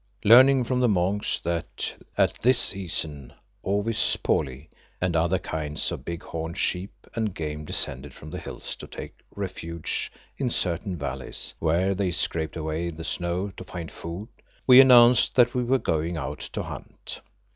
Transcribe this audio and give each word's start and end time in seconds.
Learning 0.23 0.63
from 0.63 0.79
the 0.79 0.89
monks 0.89 1.39
that 1.41 1.93
at 2.17 2.33
this 2.41 2.57
season 2.57 3.31
ovis 3.63 4.15
poli 4.15 4.67
and 4.99 5.15
other 5.15 5.37
kinds 5.37 5.91
of 5.91 6.03
big 6.03 6.23
horned 6.23 6.57
sheep 6.57 6.91
and 7.13 7.35
game 7.35 7.65
descended 7.65 8.11
from 8.11 8.31
the 8.31 8.39
hills 8.39 8.75
to 8.75 8.87
take 8.87 9.19
refuge 9.35 10.11
in 10.39 10.49
certain 10.49 10.97
valleys, 10.97 11.53
where 11.59 11.93
they 11.93 12.09
scraped 12.09 12.57
away 12.57 12.89
the 12.89 13.03
snow 13.03 13.51
to 13.55 13.63
find 13.63 13.91
food, 13.91 14.27
we 14.65 14.81
announced 14.81 15.35
that 15.35 15.53
we 15.53 15.63
were 15.63 15.77
going 15.77 16.17
out 16.17 16.39
to 16.39 16.63
hunt. 16.63 17.21